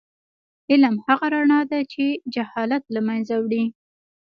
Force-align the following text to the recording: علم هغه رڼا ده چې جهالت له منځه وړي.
علم 0.71 0.95
هغه 1.07 1.27
رڼا 1.35 1.59
ده 1.71 1.79
چې 1.91 2.05
جهالت 2.33 2.83
له 2.95 3.01
منځه 3.07 3.35
وړي. 3.43 3.63